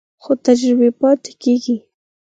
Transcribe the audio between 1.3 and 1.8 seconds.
کېږي.